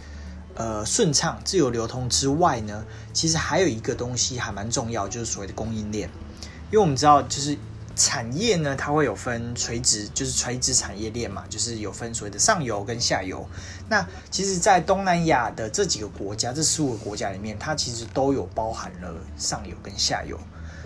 [0.56, 6.10] 呃顺畅、自由流通之外呢，其实还有一个东西还蛮重要，就是所谓的供应链。
[6.70, 7.56] 因为我们知道，就是
[7.94, 13.48] 产业呢，它会有分垂直，就是垂直产业链嘛，就是有分所谓的上游跟下游。
[13.88, 20.38] 那其实，在东南亚的这几个国家，这十五个国家里面，它其实都有包含了上游跟下游。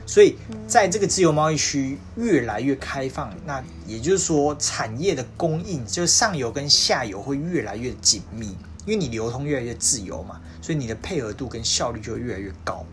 [0.06, 0.37] 所以，
[0.68, 8.56] 在这个自由贸易区越来越开放，那也就是说，产业的供应就是上游跟下游会越来越紧密，
[8.87, 12.85] 因为你流通越来越自由嘛，所以你的配合度跟效率就会越来越高。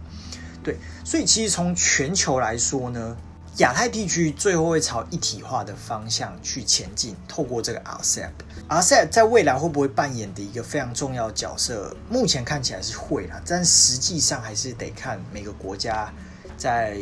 [0.63, 3.15] 对，所以其实从全球来说呢，
[3.57, 7.15] 亚太地区最后会朝一体化的方向去前进。
[7.27, 11.95] 透过这个 RCEP，RCEP 在未来会不会扮演的一个非常重要角色？
[12.09, 16.11] 目前看起来是会啦，但实际上还是得看每个国家
[16.57, 16.97] 在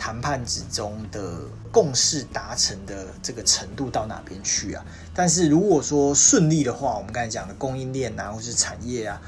[0.00, 4.82] 谈判之中的共识达成的这个程度到哪边去啊。
[5.14, 9.20] 但是如果说顺利的话，我们刚才讲的供应链啊，或是产业啊。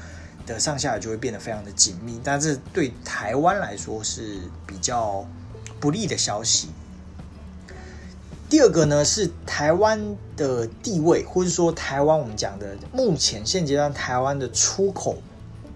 [0.45, 5.25] 的上下就会变得非常的紧密，但是对台湾来说是比较
[5.79, 6.67] 不利的消息。
[8.49, 15.17] 第二个呢是台湾的地位，或者说台湾我们讲的目前现阶段台湾的出口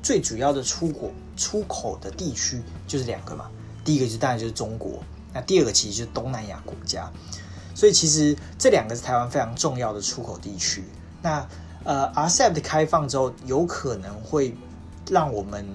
[0.04, 3.50] 最主要的出口出口的地区就是两个嘛，
[3.88, 5.02] 第一个就当然就是中国，
[5.34, 7.10] 那第二个其实就是东南亚国家，
[7.74, 10.84] 所以其实这两个是台湾非常重要的出口地区。
[11.22, 11.48] 那
[11.86, 14.54] 呃，RCEP 的开放之后，有可能会
[15.10, 15.66] 让我们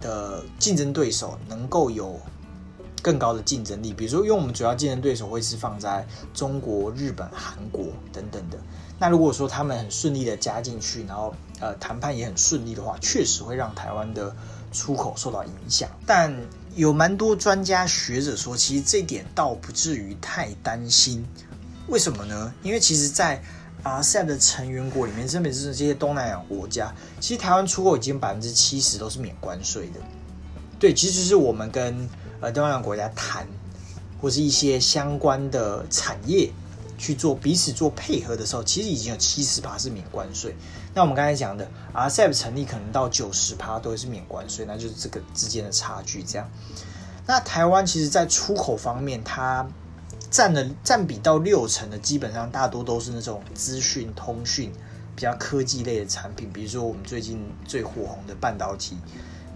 [0.00, 2.18] 的竞争对手能够有
[3.00, 3.92] 更高的竞争力。
[3.92, 8.58] 比如说，因为我们主要竞争对手会是放在中国、日本、韩国等等的。
[8.98, 14.34] 那如果说他们很顺利的加进去，然后呃谈判也很顺利的话，确实会让台湾的
[14.72, 15.88] 出口受到影响。
[16.04, 16.36] 但
[16.74, 21.24] 有蛮多专家学者说，其实这点倒不至于太担心。
[21.86, 22.52] 为什么呢？
[22.62, 23.42] 因为其实，在
[23.84, 30.00] RCEP 的成员国里面，特别是这些东南亚国家，其实台湾出口已经百分之七十都是免关税的。
[30.78, 32.08] 对，其实是我们跟
[32.40, 33.46] 呃东南亚国家谈，
[34.20, 36.50] 或是一些相关的产业
[36.98, 40.56] 去做彼此做配合的时候，其实已经有七十八是免关税。
[40.94, 46.48] 那我们刚才讲的 RCEP 成立可能到九十趴都是免关税，那就是这个之间的差距这样。
[47.26, 49.66] 那台湾其实在出口方面，它
[50.30, 54.72] 占了占比到六成的，基本上大多都是那种资讯通讯
[55.16, 58.96] 比较科技类的产品，比如说我们最近最火红的半导体，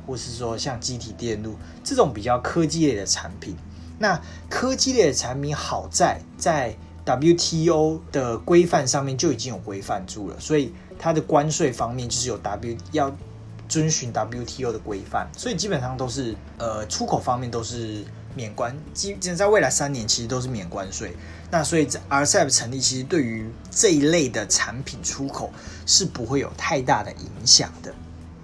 [0.06, 3.56] 或是说像机体电路这种比较科技类的产品。
[4.00, 13.14] 那科技类的产品好在在 WTO 的规范上面就已经有规范住了，所以它的关税方面就是有 W 要
[13.68, 21.14] 遵循 WTO 的规范，所以基本上都是呃出口方面都是免关，基本在未来三年其实都是免关税。
[21.50, 25.50] 那所以在 RCEP 成立，其实对于这一类的产品出口
[25.86, 27.94] 是不会有太大的影响的。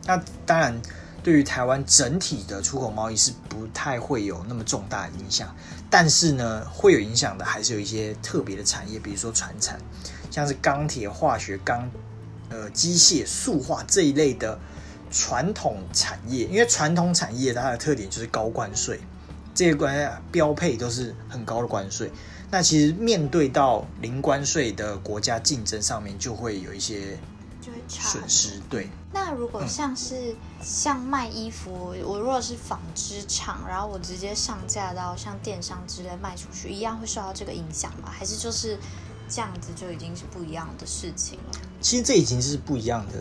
[0.06, 0.78] 那当然，
[1.22, 5.54] 对于台湾整体的出口贸易是不太会有那么重大影响，
[5.90, 9.78] 但是呢，会有影响的还是有一些特别的产业，比如说船产，
[10.30, 11.90] 像是钢铁、化学、钢、
[12.54, 14.58] 呃机械、塑化这一类的
[15.10, 16.44] 传统产业。
[16.44, 19.00] 因为传统产业它的特点就是高关税，
[19.54, 22.10] 这些关标配都是很高的关税。
[22.50, 27.18] 那其实面对到零关税的国家竞争上面，就会有一些
[27.88, 28.60] 损失。
[28.70, 28.88] 对。
[29.12, 38.08] 那如果像是、像卖衣服，我如果是纺织厂，然后我直接上架到像电商之类卖出去，一样会受到这个影响吗？
[38.08, 38.78] 还是就是
[39.28, 41.58] 这样子就已经是不一样的事情了？
[41.84, 43.12] 其实这已经是不一样的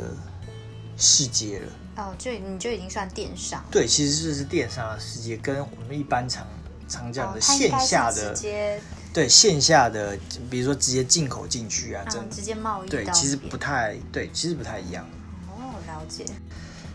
[0.95, 1.71] 世界了。
[1.97, 6.47] 哦，就你就已经算电商，对，其实这是电商的世界，跟我们一般常
[6.87, 8.81] 常讲的线下是的直接
[9.13, 10.17] 对线下的，
[10.49, 15.05] 比如说直接进口进去啊，这嗯直接贸易对，其实不太对，其实不太一样。
[15.49, 16.25] 哦，了解。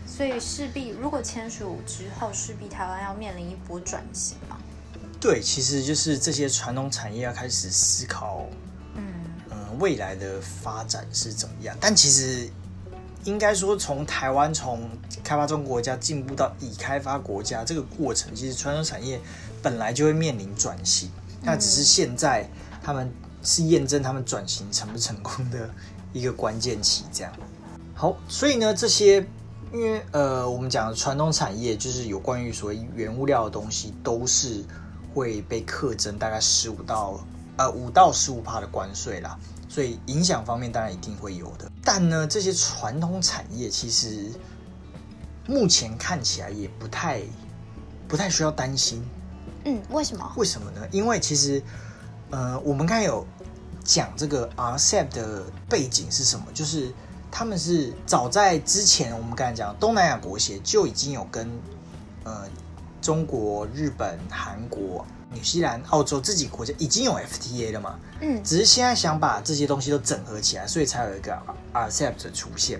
[0.07, 4.57] 所以势必如果签署之后，势必台湾要面临一波转型嘛。
[5.21, 8.47] 对，其实就是这些传统产业要开始思考，
[9.79, 11.75] 未来的发展是怎么样。
[11.79, 12.49] 但其实
[13.25, 14.89] 应该说，从台湾从
[15.23, 19.19] 开发中国家进步到已开发国家这个过程，其实传统产业
[19.61, 21.09] 本来就会面临转型，
[21.41, 22.49] 那只是现在
[22.81, 23.11] 他们
[23.43, 25.69] 是验证他们转型成不成功的
[26.13, 27.03] 一个关键期。
[27.11, 27.33] 这样，
[27.93, 29.25] 好，所以呢，这些
[29.73, 34.63] 因为呃，我们讲传统产业就是有关于所谓原物料的东西，都是
[35.13, 37.19] 会被课征大概十五到
[37.57, 39.37] 呃五到十五帕的关税啦，
[39.69, 41.71] 所以影响方面当然一定会有的。
[41.83, 44.29] 但呢，这些传统产业其实
[45.47, 47.21] 目前看起来也不太
[48.07, 49.01] 不太需要担心，
[49.63, 50.33] 嗯，为什么？
[50.35, 50.81] 为什么呢？
[50.91, 51.63] 因为其实
[52.31, 53.25] 呃，我们刚才有
[53.83, 56.91] 讲这个 RCEP 的背景是什么，就是
[57.31, 61.47] 他们是早在之前，我们刚才讲东南亚国协就已经有跟
[62.23, 62.47] 呃
[63.09, 71.35] 中国、日本、韩国、纽西兰、澳洲这几个国家已经有 FTA 了嘛，嗯只是现在想把这些东西都整合起来，所以才有一个
[71.73, 72.79] RCEP 的出现。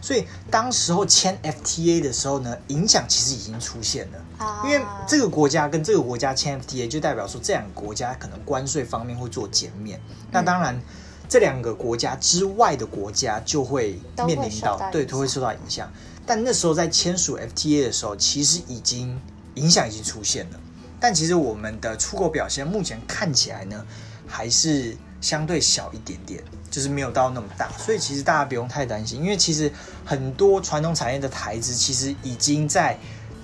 [0.00, 4.18] 所以当时候签 FTA 的时候呢，影响其实已经出现了。
[4.38, 10.00] 啊，因为这个国家跟这个国家签 FTA，就代表说这两个国家可能关税方面会做减免。
[10.32, 10.80] 那当然，
[11.28, 15.92] 这两个国家之外的国家就会面临到对都会受到影响。
[16.24, 19.20] 但那时候在签署 FTA 的时候，其实已经
[19.56, 20.60] 影响已经出现了。
[20.98, 23.84] 但其实我们的出口表现目前看起来呢，
[24.26, 27.68] 还是相对小一点点，就是没有到那么大。
[27.76, 29.70] 所以其实大家不用太担心，因为其实
[30.04, 32.98] 很多传统产业的台资其实已经在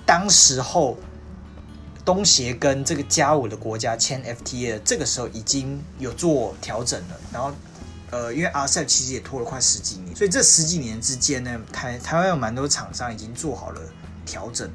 [0.05, 0.97] 当时候
[2.03, 7.51] 东协跟这个加五的国家签 FTA 这个时候已经有做调整了，然后。
[8.11, 13.81] 呃，因为 RCEP 其实也拖了快十几年，所以这十几年之间呢，台台湾有蛮多厂商已经做好了
[14.23, 14.69] 调整，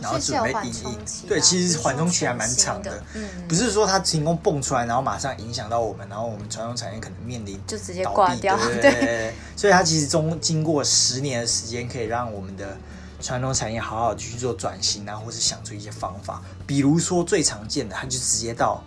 [0.00, 1.28] 然后准备引领冲期啊。
[1.28, 3.02] 对其实缓冲期还蛮长的
[3.48, 9.34] 不是说它成功蹦出来，然后马上影响到我们，然后我们传统产业可能面临就直接倒掉， 对。
[9.56, 12.76] 所以它其实中经过十年的时间，可以让我们的
[13.20, 18.82] 传统产业好好地去做转型啊，或是想出一些方法，比如说最常见的，它就直接到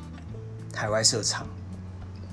[0.74, 1.46] 海外设厂，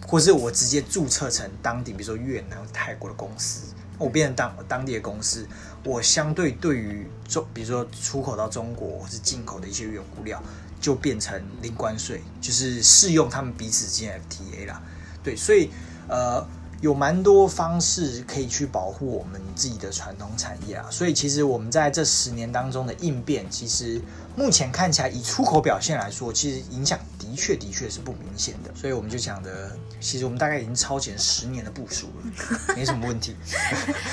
[0.07, 3.63] 或是我直接注册成当地，比如说越南、泰国的公司，
[3.99, 5.47] 我变成当当地的公司，
[5.85, 10.43] 我相对对于中，比如说出口到中国或是进口的一些原物料，
[10.81, 14.81] 就变成零关税，就是适用他们彼此之间 FTA 啦。
[15.23, 15.71] 对，所以
[16.09, 16.47] 呃，
[16.81, 20.87] 有蛮多方式可以去保护我们自己的传统产业啊。
[20.91, 24.01] 所以其实我们在这十年当中的应变，其实
[24.37, 28.71] 目前看起来以出口表现来说，其实影响的确的确是不明显的。
[28.75, 33.35] 所以我们就讲的，其实我们大概已经超前十年的部署了， 没什么问题。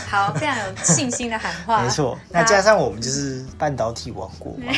[0.07, 1.81] 好，非常有信心的喊话。
[1.85, 4.73] 没错，那加上我们就是半导体王国嘛，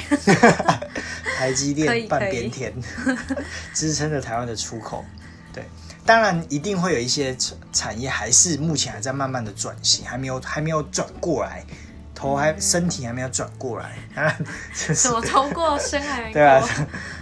[1.40, 2.74] 台积电半边天，
[3.74, 5.06] 支撑着台湾的出口。
[6.08, 11.66] 对，当然一定会有一些产产业还是目前还在慢慢的转型，还没有还没有转过来，
[12.16, 14.36] 头还身体还没有转过来，当然
[14.74, 16.66] 就是怎么通过深海对啊，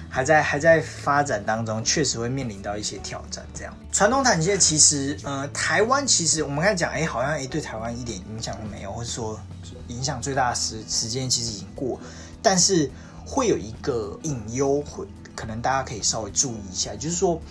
[0.10, 3.44] 还在 还在发展当中，确实会面临到一些挑战。
[3.54, 9.40] 这样，传统产业其实，呃，台湾其实我们刚才讲，哎，好像哎对台湾一点影响都没有，或者说
[9.88, 12.00] 影响最大的时时间其实已经过，
[12.42, 12.90] 但是
[13.26, 17.42] 会有一个隐忧，会可能大家可以稍微注意一下，就是说。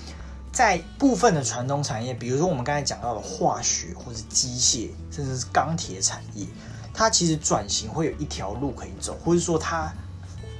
[0.55, 6.47] 在部分的传统产业，比如说我们刚才讲到的化学或者机械，甚至是钢铁产业，
[6.95, 9.93] 它其实转型会有一条路可以走，或者说它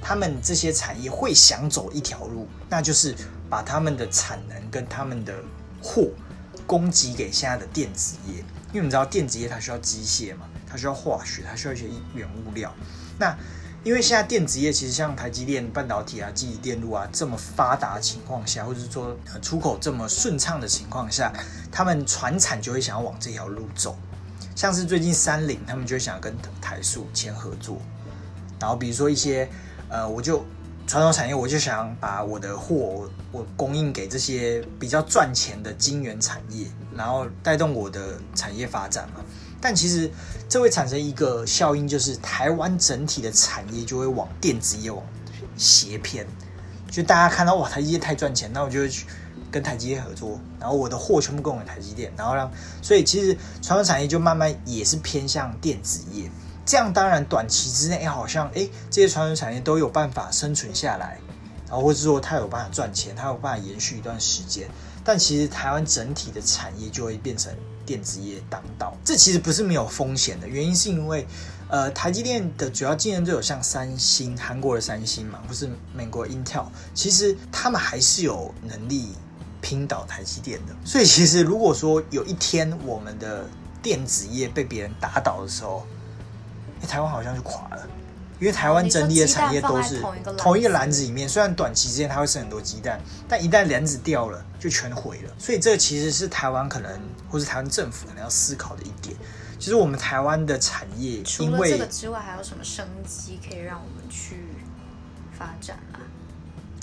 [0.01, 3.15] 他们这些产业会想走一条路，那就是
[3.49, 5.33] 把他们的产能跟他们的
[5.81, 6.09] 货
[6.67, 12.69] 供给给现在的电子业，因为你知道电子业它需要机械嘛，它需要化学，它需要一些原物料。
[13.17, 13.33] 那
[13.85, 21.31] 因为现在电子业其实像台积电、半导体啊、记忆电路啊这么发达情况下，或者是说出口这么顺畅的情况下，
[21.71, 23.95] 他们船产就会想要往这条路走。
[24.55, 27.79] 像是最近三菱，他们就想跟台塑签合作，
[28.59, 29.47] 然后比如说一些
[29.87, 30.43] 呃，我就
[30.87, 36.65] 传统产业，我就想把我的货我我供应给这些比较赚钱的晶圆产业，
[36.95, 39.23] 然后带动我的产业发展嘛。
[39.61, 40.09] 但其实
[40.47, 45.03] 这会产生一个效应，就是台湾整体的产业就会往电子业往
[45.57, 46.25] 斜偏，
[46.89, 49.05] 就大家看到哇，台积电太赚钱，那我就会去
[49.51, 52.51] 跟台积电合作，然后我的货全部供给台积电，然后让，
[52.81, 56.29] 所以其实传统产业就慢慢也是偏向电子业。
[56.65, 61.19] 这样当然短期之内，哎，好像哎这些传统产业都有办法生存下来，
[61.69, 64.65] 然然后或者说它有办法赚钱，它有办法延续一段时间。
[65.03, 67.53] 但其实台湾整体的产业就会变成
[67.85, 71.25] 电子业当道，这其实不是没有风险的，原因是因为，
[71.67, 79.09] 呃，台积电的主要竞争对手像三星，韩国的三星嘛，或是美国 Intel，其实他们还是有能力
[79.61, 80.75] 拼倒台积电的。
[80.83, 83.47] 所以其实如果说有一天我们的
[83.81, 85.85] 电子业被别人打倒的时候，
[86.87, 87.87] 台湾好像就垮了。
[88.39, 90.01] 因为台湾整体的产业都是
[90.37, 95.33] 同一个篮子里面，虽然短期之间它会生很多鸡蛋，但一旦篮子掉了，就全毁了。
[95.39, 99.15] 所以这其实是台湾可能，或是台湾政府可能要思考的一点。
[99.57, 104.35] 其实我们台湾的产业，除了这个之外，还有什么生机可以让我们去
[105.37, 106.03] 发展啊？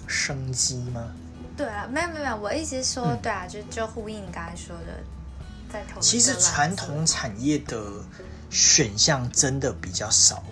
[0.07, 1.12] 生机吗？
[1.55, 5.05] 对啊，没有没有没有，我意思是说，对啊，就就呼应你刚才说的，
[5.70, 6.00] 在投。
[6.00, 7.78] 其实传统产业的
[8.48, 10.42] 选项真的比较少。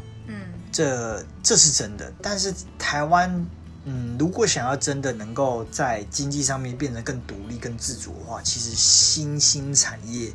[0.72, 3.46] 这这是真的，但是台湾，
[3.84, 10.32] 嗯，如果想要真的能够在经济上面变得更独立、更自主的话，其实新兴产业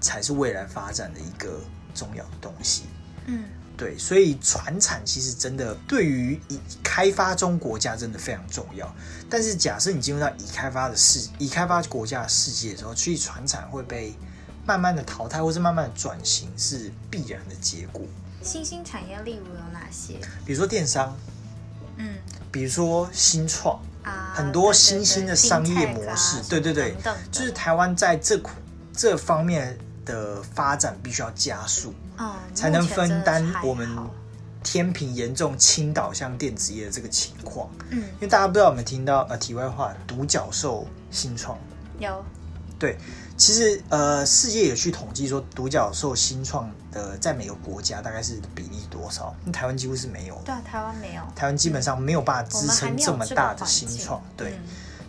[0.00, 1.60] 才是未来发展的一个
[1.94, 2.84] 重要的东西。
[3.26, 3.44] 嗯，
[3.76, 8.94] 对，所以船产其实真的对于已开发中国家真的非常重要。
[9.28, 14.14] 但是假设你进入到已开发的世、已开发国家的世界的时候，其实船产会被
[14.66, 18.02] 慢慢的淘汰，或是慢慢的转型，是必然的结果。
[18.44, 20.20] 新兴产业例如有哪些？
[20.44, 21.16] 比如说电商，
[21.96, 22.16] 嗯，
[22.52, 26.94] 比如说新创啊，很多新兴的商业模式，对对对，
[27.32, 28.38] 就是台湾在这
[28.92, 33.88] 这方面的发展必须要加速，嗯，才能分担我们
[34.62, 37.70] 天平严重倾倒向电子业的这个情况。
[37.88, 41.58] 嗯，因为大家不知道有没有听到呃，题外话，独角兽新创
[41.98, 42.22] 有，
[42.78, 42.98] 对。
[43.36, 49.34] 其实，呃，世界有去统计说，独角兽新创的在每个国家大概是比例多少？
[49.44, 50.40] 那台湾几乎是没有。
[50.44, 51.22] 对，台湾没有。
[51.34, 54.54] 台湾基本上没有办法支撑这么大的新创，对。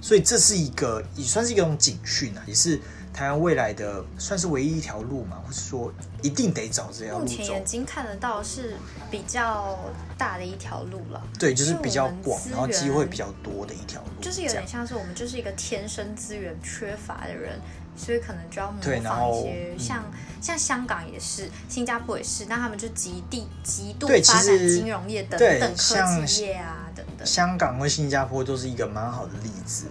[0.02, 2.80] 所以这是一个也算是一种警讯啊，也是
[3.12, 7.32] 台湾未来的算是唯一一条路嘛，或是说一定得找这条路走。
[7.32, 8.76] 目前眼睛看得到是
[9.10, 9.80] 比较
[10.16, 11.24] 大的一条路了。
[11.40, 14.22] 对，就是比较广，然后机会比较多的一条路。
[14.22, 17.60] 就是有点像是我们就是一个天生资源缺乏的人。
[17.96, 20.04] 所以可能就要模仿一些，像
[20.42, 27.26] 像香港也是，新加坡也是，那他们就极地极度发展金融业等等科技业啊等等。
[27.26, 29.86] 香港和新加坡都是一个蛮好的例子，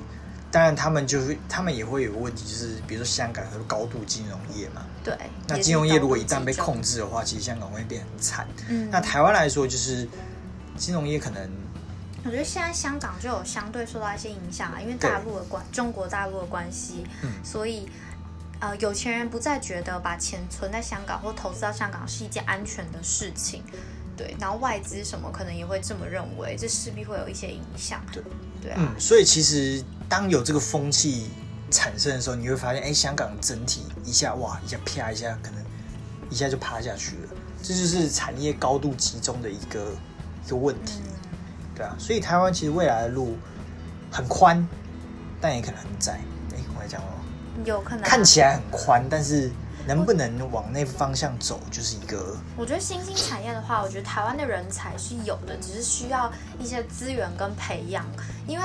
[0.51, 5.17] 当然他们就是他们也会有个问题，就是比如说香港和高度金融业嘛，对，
[5.49, 8.47] 那金融业如果一旦被控制的话，其实香港会变很惨。
[8.69, 10.09] 嗯，那台湾来说，就是
[10.77, 11.64] 金融业可能。
[12.25, 17.05] 我觉得现在香港就有相对受到一些影响啊，因为大陆的关中国大陆的关系，
[17.45, 17.87] 所以
[18.61, 23.63] 呃有钱人不再觉得把钱存在香港或投资到香港是一件安全的事情，
[24.17, 28.23] 对，然后外资什么可能也会这么认为，这势必会有一些影响，对
[28.63, 31.29] 对啊，嗯，所以其实当有这个风气
[31.71, 35.63] 产生的时候，你会发现，哎，香港整体一下哇一下啪一下，可能
[36.31, 37.29] 一下就趴下去了，
[37.63, 39.93] 这就是产业高度集中的一个
[40.47, 41.03] 一个问题。
[41.75, 43.37] 对啊，所以台湾其实未来的路
[44.11, 44.67] 很宽，
[45.41, 46.21] 但也可能很窄。
[46.53, 47.05] 哎，我来讲哦，
[47.65, 49.51] 有可能看起来很宽，但是
[49.87, 52.37] 能不能往那方向走，就是一个。
[52.57, 58.05] 我觉得新兴产业的话，我觉得台湾的人才是有的，只是需要一些资源跟培养，
[58.47, 58.65] 因为。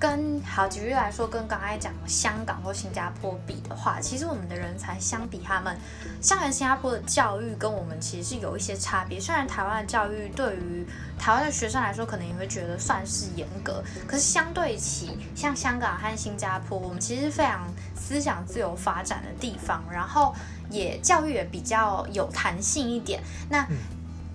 [0.00, 5.76] 跟好举例来说，跟刚才讲香港或新加坡比的话，其实我们的人才相比他们，
[6.22, 9.20] 香港、新加坡的教育跟我们其实是有一些差别。
[9.20, 10.86] 虽然台湾的教育对于
[11.18, 20.34] 台湾的学生来说，可能也会觉得算是严格，可是相对起像香港和新加坡，我们其实非常思想自由发展的地方，然后
[20.70, 23.22] 也教育也比较有弹性一点。
[23.50, 23.66] 那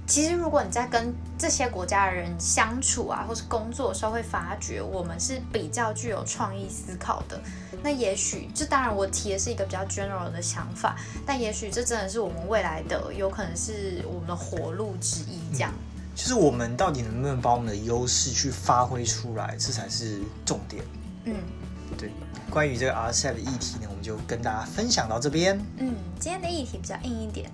[0.07, 7.41] 其实，如果你在跟这些国家的人相处啊，或是工作的时候，会发觉我们是比较具有创意思考的。
[7.81, 10.95] 那也许，这当然我提的是一个比较 general 的想法，
[11.25, 15.39] 但也许这真的是我们未来的，有可能是我们的活路之一。
[15.51, 15.73] 这样，
[16.15, 20.83] 就是我们到底能不能把我们的优势去发挥出来，这才是重点。
[21.23, 21.33] 嗯，
[21.97, 22.11] 对。
[22.51, 25.59] 关于这个 RCEP 的议题呢，我们就跟大家分享到这边。
[25.77, 27.49] 嗯，今天的议题比较硬一点。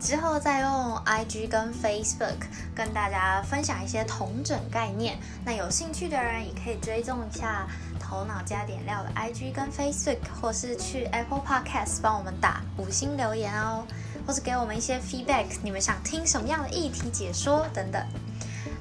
[0.00, 5.18] 之后再用 IG 跟 Facebook 跟大家分享一些同整概念。
[5.44, 7.66] 那有兴趣的人也可以追踪一下
[7.98, 13.84] 头脑加点料的 IG 跟 Facebook，或是去 Apple Podcast 帮我们打五星留言哦，
[14.26, 18.02] 或是给我们一些 feedback，你们想听什么样的议题解说等等。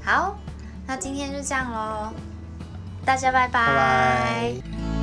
[0.03, 0.37] 好，
[0.85, 2.13] 那今天就这样喽，
[3.03, 4.96] 大家拜拜。